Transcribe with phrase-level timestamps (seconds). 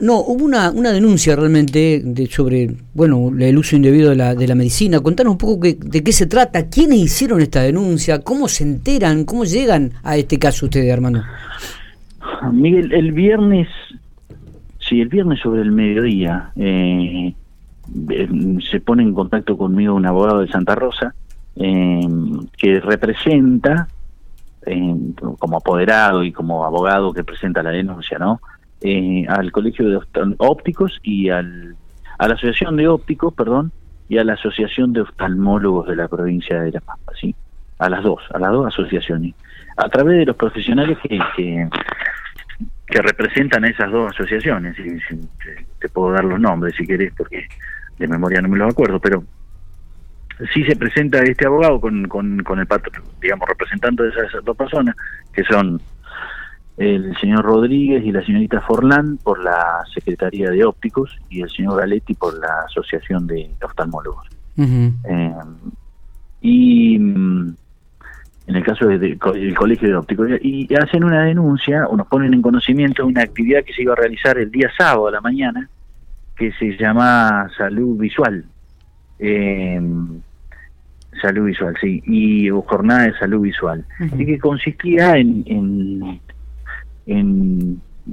[0.00, 4.46] No, hubo una, una denuncia realmente de, sobre bueno el uso indebido de la, de
[4.46, 5.00] la medicina.
[5.00, 9.44] Contanos un poco de qué se trata, quiénes hicieron esta denuncia, cómo se enteran, cómo
[9.44, 11.22] llegan a este caso ustedes, hermano.
[12.52, 13.68] Miguel, el viernes,
[14.78, 17.34] sí, el viernes sobre el mediodía, eh,
[18.70, 21.14] se pone en contacto conmigo un abogado de Santa Rosa
[21.56, 22.00] eh,
[22.56, 23.88] que representa
[25.38, 28.40] como apoderado y como abogado que presenta la denuncia, ¿no?
[28.84, 30.00] Eh, al Colegio de
[30.38, 31.76] Ópticos y al,
[32.18, 33.70] a la Asociación de Ópticos, perdón,
[34.08, 37.34] y a la Asociación de Oftalmólogos de la provincia de La Pampa, ¿sí?
[37.78, 39.34] A las dos, a las dos asociaciones.
[39.76, 44.98] A través de los profesionales que, que, representan a esas dos asociaciones, y,
[45.78, 47.46] te puedo dar los nombres si querés, porque
[47.98, 49.22] de memoria no me los acuerdo, pero
[50.52, 52.66] sí se presenta este abogado con, con, con el
[53.20, 54.96] digamos, representante de esas dos personas,
[55.32, 55.80] que son
[56.82, 61.78] el señor Rodríguez y la señorita Forlán por la Secretaría de Ópticos y el señor
[61.78, 64.26] Galetti por la Asociación de Oftalmólogos.
[64.56, 65.32] Eh,
[66.40, 67.54] y mm,
[68.48, 72.42] en el caso del Colegio de Ópticos, y hacen una denuncia o nos ponen en
[72.42, 75.68] conocimiento de una actividad que se iba a realizar el día sábado a la mañana,
[76.36, 78.44] que se llama Salud Visual.
[79.20, 79.80] Eh,
[81.20, 83.84] salud visual, sí, y jornada de salud visual,
[84.18, 86.20] y que consistía en en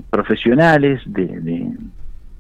[0.10, 1.74] profesionales de,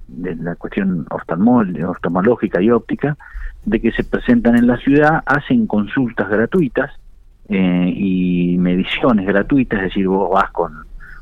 [0.08, 3.18] de, la cuestión oftalmológica y óptica,
[3.66, 6.92] de que se presentan en la ciudad, hacen consultas gratuitas
[7.50, 10.74] eh, y mediciones gratuitas, es decir, vos vas con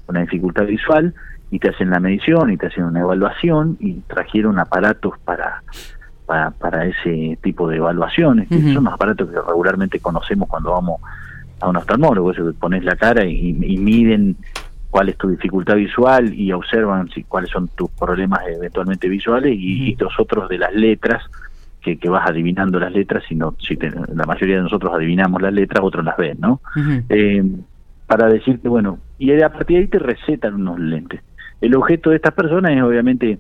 [0.08, 1.14] una dificultad visual
[1.52, 5.64] y te hacen la medición y te hacen una evaluación y trajeron aparatos para
[6.26, 11.00] para, para ese tipo de evaluaciones, que son los aparatos que regularmente conocemos cuando vamos
[11.62, 14.36] a un oftalmólogo, eso que pones la cara y miden
[14.90, 19.96] cuál es tu dificultad visual y observan si, cuáles son tus problemas eventualmente visuales y,
[19.96, 21.24] los otros de las letras
[21.82, 25.54] que, que, vas adivinando las letras si no si la mayoría de nosotros adivinamos las
[25.54, 26.62] letras otros las ven no
[27.10, 27.44] eh,
[28.06, 31.22] para decirte bueno y a partir de ahí te recetan unos lentes.
[31.60, 33.40] El objeto de estas personas es obviamente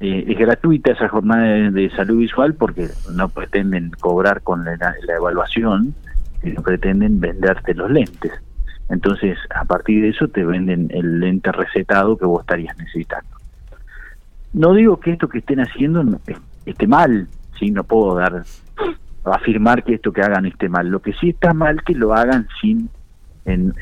[0.00, 5.16] eh, es gratuita esa jornada de, salud visual porque no pretenden cobrar con la, la
[5.16, 5.94] evaluación
[6.42, 8.32] sino pretenden venderte los lentes
[8.88, 13.28] entonces, a partir de eso te venden el lente recetado que vos estarías necesitando.
[14.52, 16.02] No digo que esto que estén haciendo
[16.64, 17.70] esté mal, ¿sí?
[17.70, 18.44] no puedo dar
[19.24, 20.88] afirmar que esto que hagan esté mal.
[20.88, 22.88] Lo que sí está mal que lo hagan sin
[23.44, 23.72] en,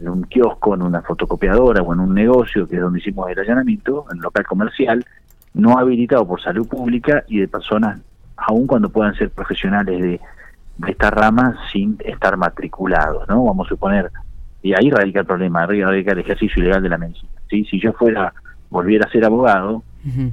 [0.00, 4.06] un kiosco, en una fotocopiadora o en un negocio, que es donde hicimos el allanamiento,
[4.12, 5.04] en local comercial,
[5.52, 8.00] no habilitado por salud pública y de personas,
[8.36, 10.20] aun cuando puedan ser profesionales de,
[10.78, 13.44] de esta rama, sin estar matriculados, ¿no?
[13.44, 14.10] Vamos a suponer
[14.64, 17.30] y ahí radica el problema, ahí radica el ejercicio ilegal de la medicina.
[17.50, 17.66] ¿sí?
[17.66, 18.32] Si yo fuera,
[18.70, 19.82] volviera a ser abogado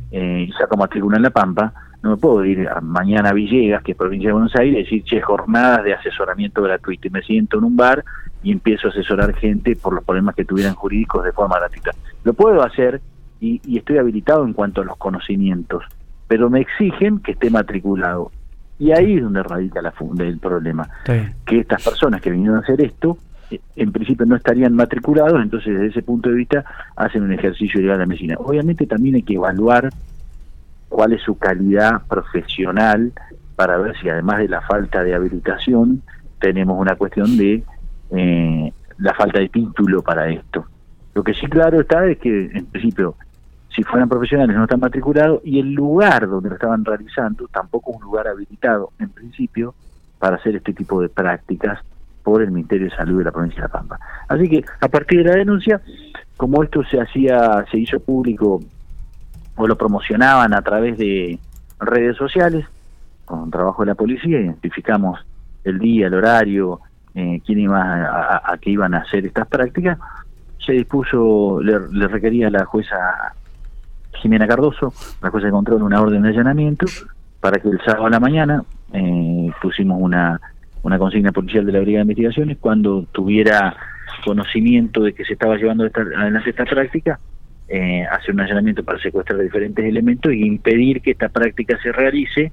[0.09, 3.91] eh, y saco matrícula en La Pampa, no me puedo ir mañana a Villegas, que
[3.91, 7.09] es provincia de Buenos Aires, y decir, che, jornadas de asesoramiento gratuito.
[7.09, 8.05] Y me siento en un bar
[8.41, 11.91] y empiezo a asesorar gente por los problemas que tuvieran jurídicos de forma gratuita.
[12.23, 13.01] Lo puedo hacer
[13.41, 15.83] y, estoy habilitado en cuanto a los conocimientos,
[16.29, 18.31] pero me exigen que esté matriculado.
[18.79, 20.87] Y ahí es donde radica la el problema.
[21.05, 23.17] Que estas personas que vinieron a hacer esto
[23.75, 27.97] en principio no estarían matriculados, entonces desde ese punto de vista hacen un ejercicio ilegal
[27.97, 28.35] de la medicina.
[28.39, 29.89] Obviamente también hay que evaluar
[30.89, 33.11] cuál es su calidad profesional
[33.55, 36.01] para ver si además de la falta de habilitación
[36.39, 37.63] tenemos una cuestión de
[38.11, 40.65] eh, la falta de título para esto.
[41.13, 43.15] Lo que sí claro está es que en principio
[43.75, 47.97] si fueran profesionales no están matriculados y el lugar donde lo estaban realizando tampoco es
[47.97, 49.73] un lugar habilitado en principio
[50.19, 51.79] para hacer este tipo de prácticas
[52.23, 53.99] por el Ministerio de Salud de la provincia de La Pampa.
[54.27, 55.81] Así que a partir de la denuncia,
[56.37, 58.61] como esto se hacía, se hizo público
[59.55, 61.39] o lo promocionaban a través de
[61.79, 62.65] redes sociales,
[63.25, 65.19] con trabajo de la policía, identificamos
[65.63, 66.79] el día, el horario,
[67.13, 69.97] eh, quién iba a, a, qué iban a hacer estas prácticas,
[70.65, 72.95] se dispuso, le, requería a la jueza
[74.13, 76.85] Jimena Cardoso, la jueza de control, una orden de allanamiento
[77.39, 78.63] para que el sábado a la mañana
[78.93, 80.39] eh, pusimos una
[80.83, 83.75] una consigna policial de la Brigada de Investigaciones, cuando tuviera
[84.25, 87.19] conocimiento de que se estaba llevando esta, adelante esta práctica,
[87.67, 92.51] eh, hacer un allanamiento para secuestrar diferentes elementos y impedir que esta práctica se realice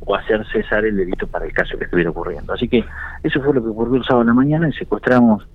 [0.00, 2.52] o hacer cesar el delito para el caso que estuviera ocurriendo.
[2.52, 2.84] Así que
[3.22, 5.46] eso fue lo que ocurrió el sábado en la mañana y secuestramos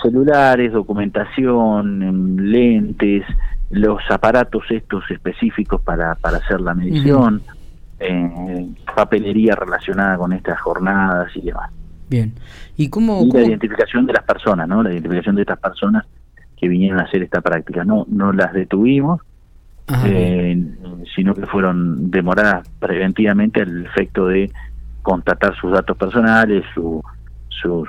[0.00, 3.24] celulares, documentación, em, lentes,
[3.70, 7.42] los aparatos estos específicos para, para hacer la medición
[8.00, 11.70] eh, papelería relacionada con estas jornadas y demás.
[12.08, 12.32] Bien.
[12.76, 14.82] ¿Y cómo, la identificación de las personas, ¿no?
[14.82, 16.06] La identificación de estas personas
[16.56, 17.84] que vinieron a hacer esta práctica.
[17.84, 19.20] No, no las detuvimos,
[21.14, 24.50] sino que fueron demoradas preventivamente al efecto de
[25.02, 27.02] constatar sus datos personales, su,
[27.48, 27.86] su,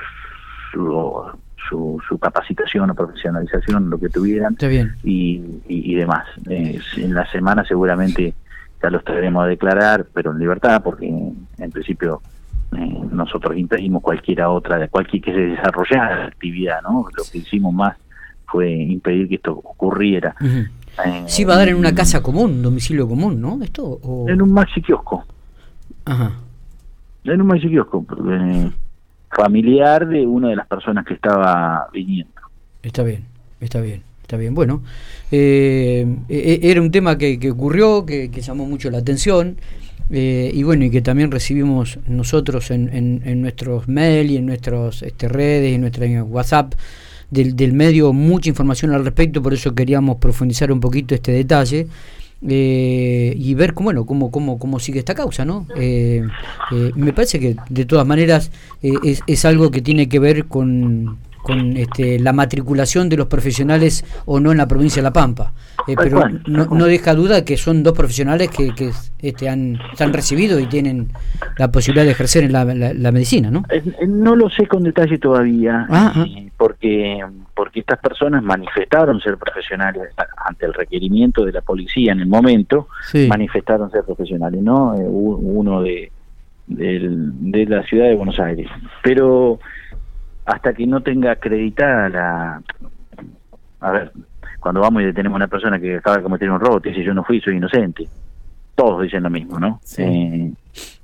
[0.71, 4.56] su, capacitación o profesionalización, lo que tuvieran
[5.03, 6.25] Y, y, demás.
[6.47, 8.33] en la semana seguramente
[8.81, 12.21] ya los traeremos a declarar, pero en libertad, porque en principio
[12.71, 17.07] eh, nosotros impedimos cualquiera otra, cualquier que se desarrollara actividad, ¿no?
[17.17, 17.97] Lo que hicimos más
[18.45, 20.35] fue impedir que esto ocurriera.
[20.41, 23.59] Eh, sí, va a dar en una casa común, un domicilio común, ¿no?
[23.63, 25.25] Esto En un maxi kiosco.
[26.05, 26.33] Ajá.
[27.23, 28.71] En un maxi kiosco, eh,
[29.31, 32.33] familiar de una de las personas que estaba viniendo.
[32.83, 33.25] Está bien,
[33.59, 34.08] está bien.
[34.29, 34.83] Está bien, bueno,
[35.31, 39.57] era un tema que, que ocurrió, que, que, llamó mucho la atención.
[40.11, 45.01] Eh, y bueno, y que también recibimos nosotros en, en, nuestros mail y en nuestras
[45.01, 46.75] este, redes y en nuestra WhatsApp
[47.31, 51.87] del, del, medio mucha información al respecto, por eso queríamos profundizar un poquito este detalle.
[52.47, 55.65] Eh, y ver cómo, bueno, cómo, cómo, cómo sigue esta causa, ¿no?
[55.75, 56.21] Eh,
[56.95, 58.51] me parece que de todas maneras
[58.83, 64.06] es, es algo que tiene que ver con, con este, la matriculación de los profesionales
[64.25, 65.53] o no en la provincia de La Pampa.
[65.88, 70.59] Eh, pero no, deja duda que son dos profesionales que, que este, han, han recibido
[70.59, 71.09] y tienen
[71.57, 73.63] la posibilidad de ejercer en la, la, medicina, ¿no?
[74.07, 76.25] No lo sé con detalle todavía, ah, ah.
[76.57, 77.24] porque
[77.56, 80.13] porque estas personas manifestaron ser profesionales
[80.45, 82.88] ante el requerimiento de la policía en el momento,
[83.27, 84.95] manifestaron ser profesionales, ¿no?
[84.95, 86.09] Eh, uno de,
[86.68, 88.68] de la ciudad de Buenos Aires.
[89.03, 89.59] Pero
[90.49, 92.61] hasta que no tenga acreditada la...
[93.81, 94.11] A ver,
[94.59, 97.13] cuando vamos y detenemos a una persona que acaba de cometer un robo, dice yo
[97.13, 98.07] no fui, soy inocente.
[98.73, 99.79] Todos dicen lo mismo, ¿no?
[99.97, 100.51] Eh,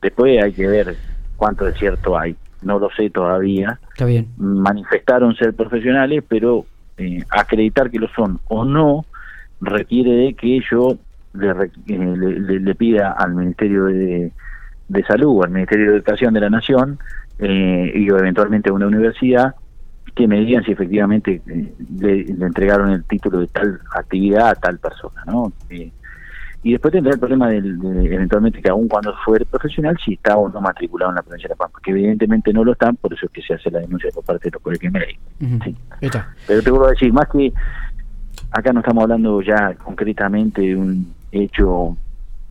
[0.02, 0.96] después hay que ver
[1.38, 2.36] cuánto de cierto hay.
[2.64, 3.80] No lo sé todavía.
[3.90, 4.30] Está bien.
[4.38, 6.66] Manifestaron ser profesionales, pero
[6.98, 9.06] eh, acreditar que lo son o no
[9.62, 10.98] requiere de que yo
[11.34, 14.32] le, eh, le, pida al Ministerio de,
[14.88, 16.98] de Salud, al Ministerio de Educación de la Nación,
[17.40, 19.56] eh, y eventualmente a una universidad
[20.16, 24.80] que me digan si efectivamente eh, le, entregaron el título de tal actividad a tal
[24.80, 25.52] persona, ¿no?
[25.70, 25.92] Eh,
[26.64, 30.36] y después tendrá el problema del, de, eventualmente que aún cuando fuere profesional, si está
[30.38, 33.14] o no matriculado en la provincia de La Pampa, que evidentemente no lo están, por
[33.14, 35.24] eso es que se hace la denuncia por parte de los colegios médicos.
[36.48, 37.54] Pero te vuelvo a decir, más que
[38.50, 41.98] acá no estamos hablando ya concretamente de un hecho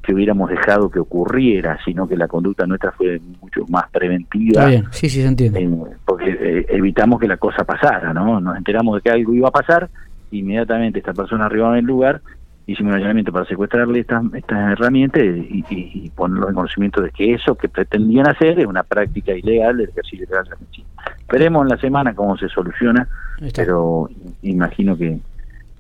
[0.05, 4.67] que hubiéramos dejado que ocurriera, sino que la conducta nuestra fue mucho más preventiva.
[4.67, 5.63] bien, sí, sí, se entiende.
[5.63, 8.41] Eh, porque eh, evitamos que la cosa pasara, ¿no?
[8.41, 9.89] Nos enteramos de que algo iba a pasar,
[10.31, 12.21] inmediatamente esta persona arribaba en el lugar,
[12.67, 17.35] hicimos un allanamiento para secuestrarle estas estas herramientas y, y, ponerlo en conocimiento de que
[17.35, 20.89] eso que pretendían hacer es una práctica ilegal del ejercicio ilegal de la medicina.
[21.19, 23.09] Esperemos en la semana cómo se soluciona,
[23.55, 24.09] pero
[24.43, 25.19] imagino que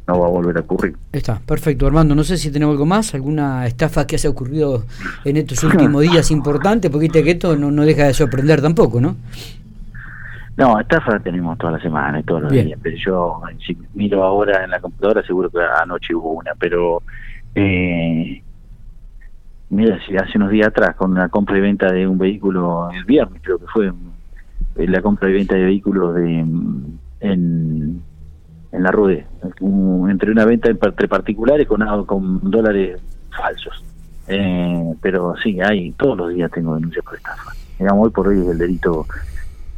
[0.06, 0.96] no va a volver a ocurrir.
[1.12, 1.86] Está, perfecto.
[1.86, 4.84] Armando, no sé si tenemos algo más, alguna estafa que haya ocurrido
[5.24, 9.16] en estos últimos días importante, porque que esto no, no deja de sorprender tampoco, ¿no?
[10.56, 14.62] No, estafa tenemos toda la semana y todos los días, pero yo si miro ahora
[14.62, 17.02] en la computadora seguro que anoche hubo una, pero
[17.56, 18.40] eh,
[19.70, 23.04] mira, si hace unos días atrás con la compra y venta de un vehículo el
[23.04, 23.92] viernes creo que fue
[24.76, 26.44] la compra y venta de vehículos de
[27.20, 28.02] en
[28.74, 29.26] en la RUDE,
[30.10, 33.00] entre una venta entre particulares con, con dólares
[33.36, 33.84] falsos.
[34.26, 37.52] Eh, pero sí, hay, todos los días tengo denuncias por estafa.
[37.78, 39.06] Digamos, hoy por hoy es el delito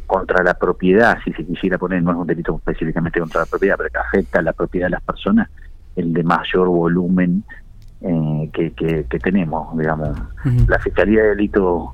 [0.07, 3.75] contra la propiedad, si se quisiera poner, no es un delito específicamente contra la propiedad,
[3.77, 5.49] pero que afecta a la propiedad de las personas,
[5.95, 7.43] el de mayor volumen
[8.01, 10.17] eh, que, que, tenemos, digamos.
[10.67, 11.89] La Fiscalía de Delitos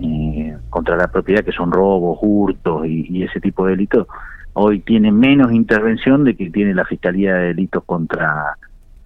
[0.00, 4.06] eh, contra la propiedad, que son robos, hurtos y, y ese tipo de delitos,
[4.54, 8.56] hoy tiene menos intervención de que tiene la Fiscalía de Delitos contra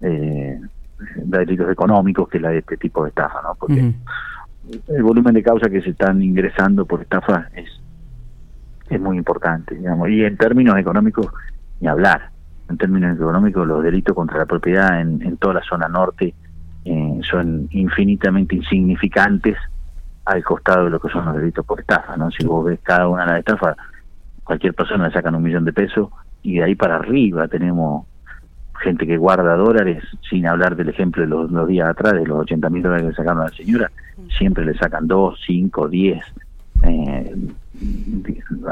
[0.00, 0.60] eh,
[1.16, 3.54] delitos económicos que la de este tipo de estafa, ¿no?
[3.54, 3.92] Porque
[4.88, 7.68] el volumen de causas que se están ingresando por estafa es
[8.90, 11.26] es muy importante, digamos, y en términos económicos
[11.80, 12.30] ni hablar.
[12.68, 16.34] En términos económicos, los delitos contra la propiedad en, en toda la zona norte
[16.84, 19.56] eh, son infinitamente insignificantes
[20.24, 22.30] al costado de lo que son los delitos por estafa, ¿no?
[22.30, 23.76] Si vos ves cada una de las estafas,
[24.48, 26.08] cualquier persona le sacan un millón de pesos
[26.42, 28.06] y de ahí para arriba tenemos
[28.80, 32.70] gente que guarda dólares, sin hablar del ejemplo de los, días atrás, de los 80
[32.70, 33.90] mil dólares que sacaron a la señora,
[34.38, 36.24] siempre le sacan 2, 5, 10,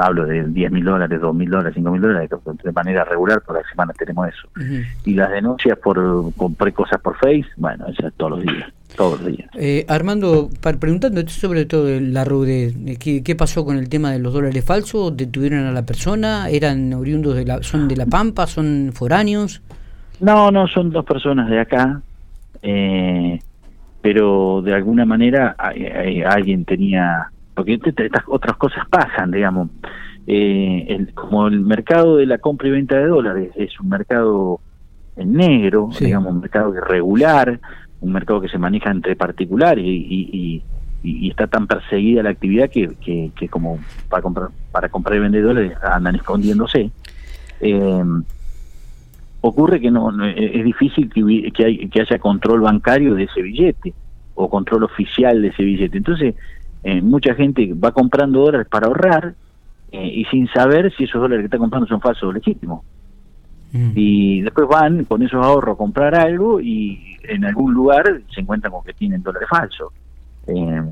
[0.01, 2.31] hablo de 10 mil dólares, 2 mil dólares, 5 mil dólares,
[2.65, 4.49] de manera regular, por la semana tenemos eso.
[5.05, 9.21] Y las denuncias por compré cosas por Face, bueno, eso es todos los días todos
[9.21, 9.49] los días.
[9.55, 10.49] Eh, Armando,
[10.81, 15.17] preguntando sobre todo la RUDE, ¿qué, ¿qué, pasó con el tema de los dólares falsos?
[15.17, 16.49] ¿Detuvieron a la persona?
[16.49, 18.47] ¿Eran oriundos de la, son de La Pampa?
[18.47, 19.63] ¿Son foráneos?
[20.21, 22.01] No, no, son dos personas de acá
[22.63, 23.39] Eh,
[24.01, 29.69] pero de alguna manera alguien tenía, porque estas otras cosas pasan, digamos,
[30.29, 34.61] eh, como el mercado de la compra y venta de dólares es un mercado
[35.17, 37.59] en negro, digamos, un mercado irregular,
[38.01, 40.63] un mercado que se maneja entre particulares y,
[41.03, 46.17] está tan perseguida la actividad que, como para comprar para comprar y vender dólares andan
[46.17, 46.91] escondiéndose.
[47.61, 48.05] Eh,
[49.41, 53.95] ocurre que no, es difícil que, que, haya control bancario de ese billete
[54.35, 55.97] o control oficial de ese billete.
[55.97, 56.35] Entonces,
[56.83, 59.35] eh, mucha gente va comprando dólares para ahorrar
[59.93, 62.85] eh, y sin saber si esos dólares que está comprando son falsos o legítimos.
[63.77, 63.93] Mm.
[63.95, 68.73] Y después van con esos ahorros a comprar algo y en algún lugar se encuentran
[68.73, 69.93] con que tienen dólares falsos.
[70.47, 70.83] Eh,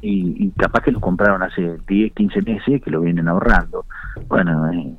[0.00, 3.84] y, capaz que los compraron hace 10, 15 meses que lo vienen ahorrando.
[4.28, 4.96] Bueno, y,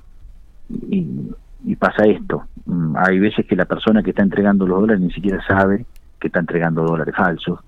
[1.66, 2.44] y pasa esto.
[2.66, 5.86] Mm, hay veces que la persona que está entregando los dólares ni siquiera sabe
[6.20, 7.60] que está entregando dólares falsos,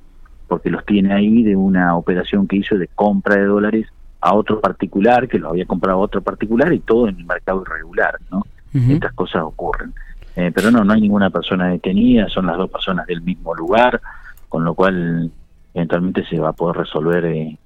[0.47, 3.87] porque los tiene ahí de una operación que hizo de compra de dólares
[4.21, 7.63] a otro particular, que lo había comprado a otro particular y todo en el mercado
[7.63, 8.43] irregular, ¿no?
[8.75, 9.93] Estas cosas ocurren.
[10.35, 14.01] Eh, pero no, no hay ninguna persona detenida, son las dos personas del mismo lugar,
[14.49, 15.31] con lo cual
[15.73, 17.57] eventualmente se va a poder resolver eh,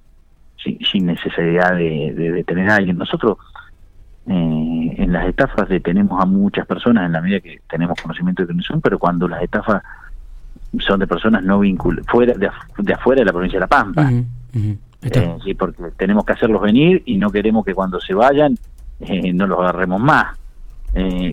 [0.56, 2.96] sin, necesidad de, de detener a alguien.
[2.96, 3.38] Nosotros
[4.26, 8.48] eh, en las estafas detenemos a muchas personas en la medida que tenemos conocimiento de
[8.48, 9.82] quiénes son, pero cuando las estafas
[10.78, 14.12] son de personas no vinculadas, fuera de, afuera de la provincia de La Pampa.
[14.52, 18.56] Eh, sí, porque tenemos que hacerlos venir y no queremos que cuando se vayan
[19.00, 20.38] eh, no los agarremos más.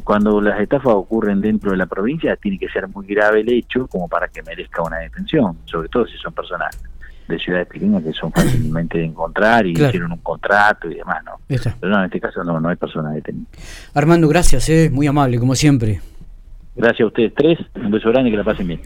[0.03, 3.87] Cuando las estafas ocurren dentro de la provincia tiene que ser muy grave el hecho
[3.87, 6.77] como para que merezca una detención, sobre todo si son personas
[7.27, 11.33] de ciudades pequeñas que son fácilmente de encontrar y hicieron un contrato y demás, ¿no?
[11.47, 13.51] Pero no, en este caso no, no hay personas detenidas.
[13.93, 15.99] Armando, gracias, eh, muy amable, como siempre.
[16.75, 18.81] Gracias a ustedes tres, un beso grande y que la pasen bien.